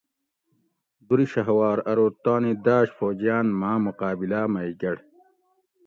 [1.07, 4.97] دُرشھوار ارو تانی داۤش فوجیان ماۤں مقابلہ مئ گۤڑ